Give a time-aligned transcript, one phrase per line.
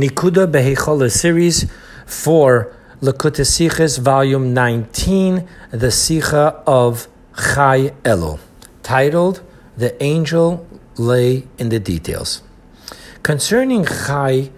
[0.00, 1.70] Nikuda Behechola series
[2.06, 8.40] for Likkutei Sichos, volume 19, the Sicha of Chai Elul,
[8.82, 9.42] titled
[9.76, 10.66] The Angel
[10.96, 12.42] Lay in the Details.
[13.22, 14.50] Concerning Chai,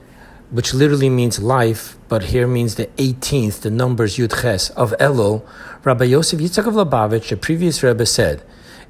[0.52, 5.44] which literally means life, but here means the 18th, the numbers Yud Ches of Elul,
[5.82, 8.44] Rabbi Yosef Yitzchak of Lubavitch, the previous Rebbe, said,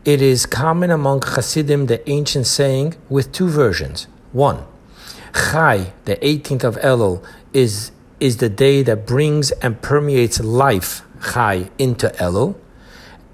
[0.05, 4.07] It is common among Hasidim the ancient saying with two versions.
[4.33, 4.67] One,
[5.35, 7.91] Chai, the 18th of Elul, is,
[8.21, 12.57] is the day that brings and permeates life, Chai, into Elul.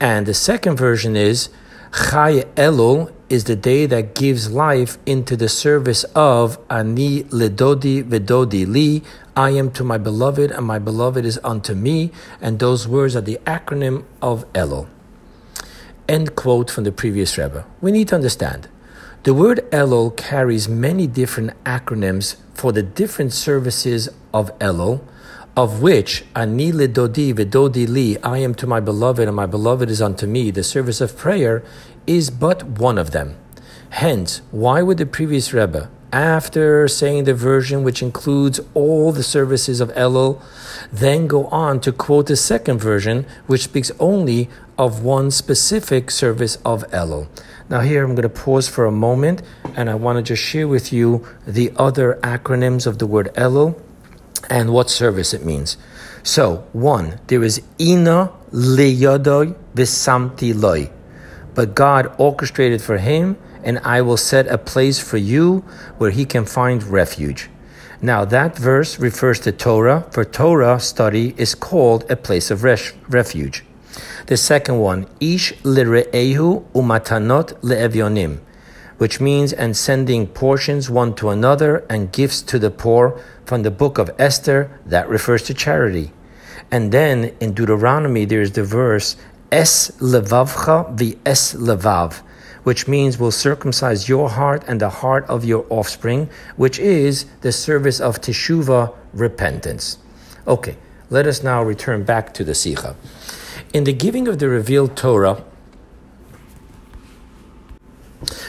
[0.01, 1.49] And the second version is
[1.93, 8.67] Chai Elul is the day that gives life into the service of Ani Ledodi Vidodi
[8.67, 9.03] Li.
[9.37, 12.11] I am to my beloved, and my beloved is unto me.
[12.41, 14.89] And those words are the acronym of Elul.
[16.09, 17.67] End quote from the previous Rebbe.
[17.81, 18.69] We need to understand
[19.25, 25.01] the word Elul carries many different acronyms for the different services of Elul,
[25.57, 30.01] of which Ani Lidodi Vidodi Li, I am to my beloved and my beloved is
[30.01, 31.65] unto me, the service of prayer,
[32.07, 33.37] is but one of them.
[33.91, 39.81] Hence, why would the previous Rebbe, after saying the version which includes all the services
[39.81, 40.41] of Elul,
[40.93, 46.57] then go on to quote the second version, which speaks only of one specific service
[46.65, 47.27] of Elul.
[47.69, 49.43] Now, here I'm going to pause for a moment
[49.75, 53.79] and I want to just share with you the other acronyms of the word Elul
[54.49, 55.77] and what service it means.
[56.23, 60.91] So, one, there is Ina Leyadoi Visamti Loi.
[61.55, 65.65] But God orchestrated for him, and I will set a place for you
[65.99, 67.51] where he can find refuge.
[68.01, 73.65] Now, that verse refers to Torah, for Torah study is called a place of refuge.
[74.27, 78.41] The second one, Ish lire'ehu umatanot le'evyonim,
[78.99, 83.71] which means and sending portions one to another and gifts to the poor from the
[83.71, 86.13] book of Esther, that refers to charity.
[86.71, 89.17] And then in Deuteronomy, there's the verse,
[89.51, 92.21] Es levavcha vi es levav,
[92.65, 97.53] which means will circumcise your heart and the heart of your offspring, which is the
[97.53, 99.97] service of teshuva, repentance.
[100.47, 100.77] Okay,
[101.09, 102.95] let us now return back to the Sikha.
[103.73, 105.45] In the giving of the revealed Torah,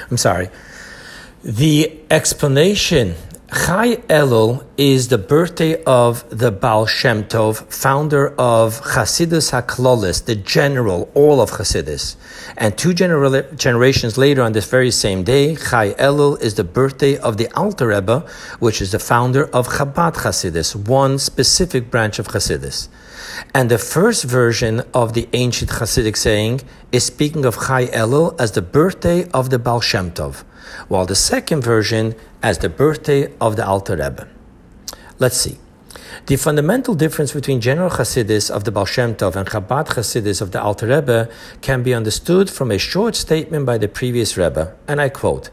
[0.10, 0.50] I'm sorry,
[1.44, 3.16] the explanation
[3.52, 10.36] Chai Elul is the birthday of the Baal Shem Tov, founder of Chasidus HaKlolis, the
[10.36, 12.16] general, all of Chasidus.
[12.58, 17.18] And two genera- generations later, on this very same day, Chai Elul is the birthday
[17.18, 18.20] of the Alter Rebbe,
[18.60, 22.88] which is the founder of Chabad Chasidus, one specific branch of Chasidus.
[23.56, 26.62] And the first version of the ancient Hasidic saying
[26.92, 30.44] is speaking of Chai Elul as the birthday of the Baal Shem Tov
[30.88, 34.28] while the second version as the birthday of the Alter Rebbe.
[35.20, 35.58] Let's see.
[36.26, 40.52] The fundamental difference between general Hasidus of the Baal Shem Tov and Chabad Hasidus of
[40.52, 41.30] the Alter Rebbe
[41.62, 45.50] can be understood from a short statement by the previous Rebbe, and I quote,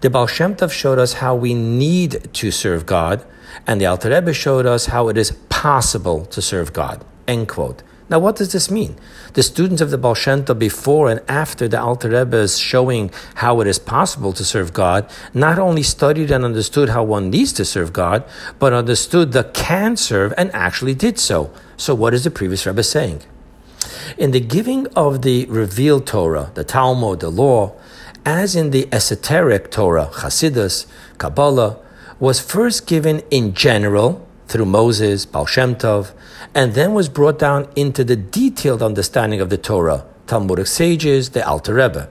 [0.00, 3.24] The Baal Shem Tov showed us how we need to serve God,
[3.66, 7.04] and the Alter Rebbe showed us how it is possible to serve God.
[7.26, 7.82] End quote.
[8.10, 8.96] Now, what does this mean?
[9.34, 13.12] The students of the Baal Shem Tov before and after the Alter Rebbe is showing
[13.36, 17.52] how it is possible to serve God, not only studied and understood how one needs
[17.52, 18.24] to serve God,
[18.58, 21.52] but understood the can serve and actually did so.
[21.76, 23.22] So, what is the previous Rebbe saying?
[24.18, 27.76] In the giving of the revealed Torah, the Talmud, the law,
[28.26, 30.86] as in the esoteric Torah, Chasidus,
[31.18, 31.78] Kabbalah,
[32.18, 36.12] was first given in general through Moses, Baal Shem Tov,
[36.54, 41.46] and then was brought down into the detailed understanding of the Torah, Talmudic sages, the
[41.46, 42.08] Alter Rebbe.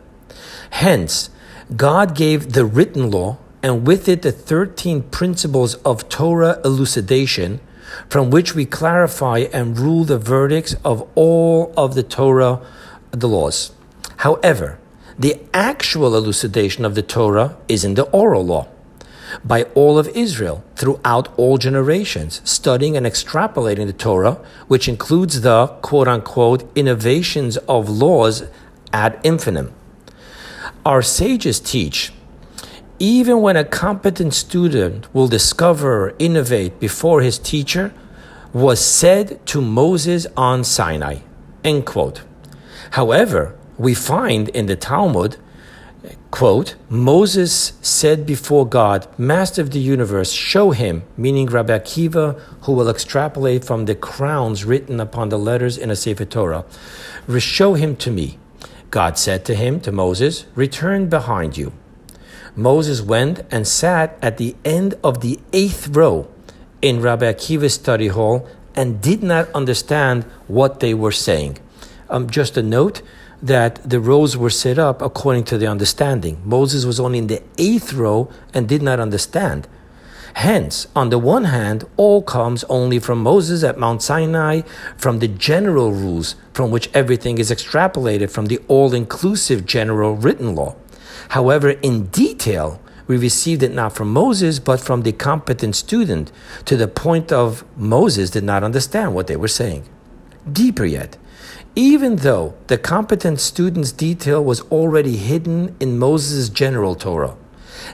[0.72, 1.30] Hence,
[1.76, 7.60] God gave the written law, and with it the 13 principles of Torah elucidation,
[8.08, 12.62] from which we clarify and rule the verdicts of all of the Torah,
[13.12, 13.74] the laws.
[14.18, 14.80] However,
[15.18, 18.70] the actual elucidation of the Torah is in the oral law
[19.44, 24.38] by all of Israel throughout all generations, studying and extrapolating the Torah,
[24.68, 28.44] which includes the quote unquote innovations of laws
[28.94, 29.74] ad infinitum.
[30.86, 32.12] Our sages teach
[33.00, 37.94] even when a competent student will discover innovate before his teacher,
[38.52, 41.20] was said to Moses on Sinai.
[41.64, 42.24] End quote.
[42.92, 45.38] However, we find in the Talmud
[46.32, 52.74] quote, Moses said before God, Master of the universe, show him, meaning Rabbi Akiva, who
[52.74, 56.66] will extrapolate from the crowns written upon the letters in a Sefer Torah,
[57.40, 58.38] show him to me.
[58.92, 61.74] God said to him, to Moses, return behind you.
[62.56, 66.28] Moses went and sat at the end of the eighth row,
[66.82, 71.58] in Rabbi Akiva's study hall and did not understand what they were saying.
[72.10, 73.02] Um, just a note
[73.42, 76.42] that the rows were set up according to the understanding.
[76.44, 79.68] Moses was only in the eighth row and did not understand.
[80.36, 84.62] Hence, on the one hand, all comes only from Moses at Mount Sinai,
[84.96, 90.56] from the general rules from which everything is extrapolated from the all inclusive general written
[90.56, 90.76] law.
[91.30, 96.32] However, in detail, we received it not from Moses, but from the competent student,
[96.66, 99.84] to the point of Moses did not understand what they were saying.
[100.50, 101.18] Deeper yet,
[101.80, 107.38] even though the competent student's detail was already hidden in Moses' general Torah,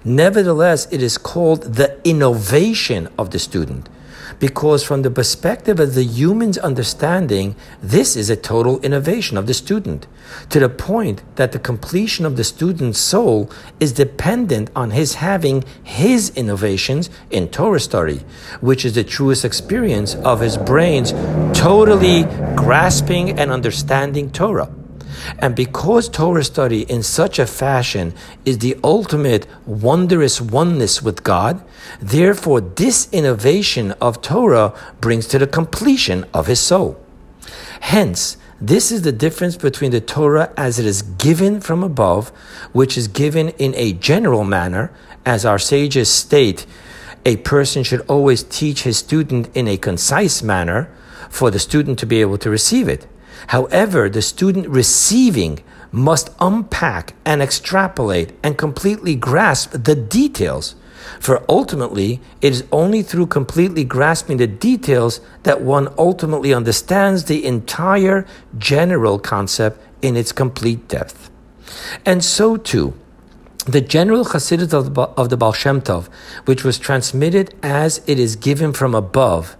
[0.03, 3.87] nevertheless, it is called the innovation of the student
[4.39, 9.53] because from the perspective of the human's understanding, this is a total innovation of the
[9.53, 10.07] student,
[10.49, 15.63] to the point that the completion of the student's soul is dependent on his having
[15.83, 18.21] his innovations in Torah study,
[18.61, 21.11] which is the truest experience of his brains
[21.57, 22.23] totally
[22.55, 24.74] grasping and understanding Torah.
[25.39, 28.13] And because Torah study in such a fashion
[28.45, 31.63] is the ultimate wondrous oneness with God,
[31.99, 36.99] therefore this innovation of Torah brings to the completion of his soul.
[37.81, 42.29] Hence, this is the difference between the Torah as it is given from above,
[42.71, 44.91] which is given in a general manner,
[45.25, 46.65] as our sages state,
[47.25, 50.89] a person should always teach his student in a concise manner
[51.29, 53.07] for the student to be able to receive it.
[53.47, 60.75] However, the student receiving must unpack and extrapolate and completely grasp the details.
[61.19, 67.45] For ultimately, it is only through completely grasping the details that one ultimately understands the
[67.45, 68.25] entire
[68.57, 71.29] general concept in its complete depth.
[72.05, 72.93] And so too,
[73.65, 76.07] the general Chassidus of the, of the Baal Shem Tov,
[76.45, 79.55] which was transmitted as it is given from above,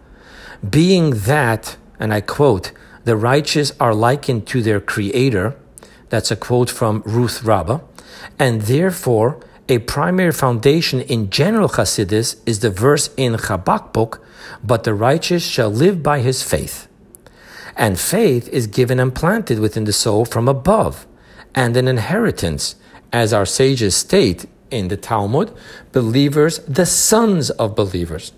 [0.68, 2.72] being that, and I quote,
[3.06, 5.56] the righteous are likened to their creator.
[6.10, 7.80] That's a quote from Ruth Rabbah.
[8.38, 14.22] And therefore, a primary foundation in general Chassidus is the verse in Habakkuk,
[14.64, 16.88] but the righteous shall live by his faith.
[17.76, 21.08] And faith is given and planted within the soul from above,
[21.54, 22.76] and an inheritance,
[23.12, 25.52] as our sages state in the Talmud,
[25.92, 28.32] believers, the sons of believers.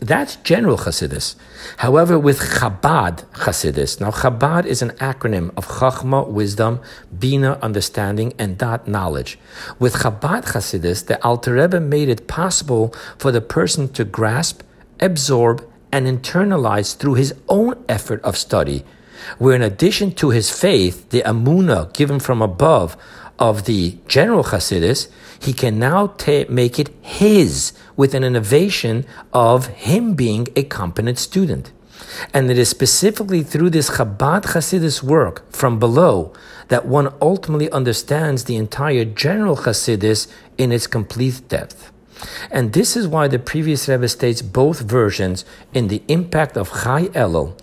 [0.00, 1.36] That's general Chassidus.
[1.78, 6.80] However, with Chabad Chassidus, now Chabad is an acronym of Chachma, wisdom,
[7.16, 9.38] Bina, understanding, and Dat, knowledge.
[9.78, 14.62] With Chabad Chassidus, the Alter Rebbe made it possible for the person to grasp,
[15.00, 18.84] absorb, and internalize through his own effort of study,
[19.38, 22.96] where in addition to his faith, the Amuna given from above
[23.38, 25.08] of the general Chassidus,
[25.40, 31.18] he can now ta- make it his with an innovation of him being a competent
[31.18, 31.72] student.
[32.32, 36.32] And it is specifically through this Chabad Chassidus work from below
[36.68, 41.92] that one ultimately understands the entire general Chassidus in its complete depth.
[42.50, 47.08] And this is why the previous Rebbe states both versions in the impact of Chai
[47.08, 47.58] Elul.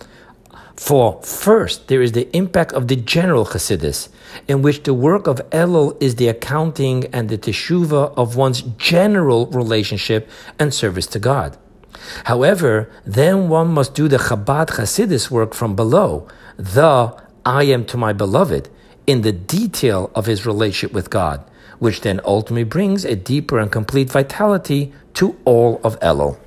[0.75, 4.09] For first, there is the impact of the general Chassidus,
[4.48, 9.48] in which the work of Elul is the accounting and the teshuva of one's general
[9.48, 10.30] relationship
[10.60, 11.57] and service to God.
[12.25, 16.27] However, then one must do the Chabad Chassidus work from below,
[16.58, 17.15] the
[17.46, 18.70] I am to my beloved,
[19.08, 21.44] in the detail of his relationship with God,
[21.79, 26.38] which then ultimately brings a deeper and complete vitality to all of Elul.